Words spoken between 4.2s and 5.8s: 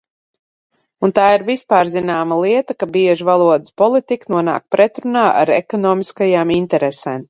nonāk pretrunā ar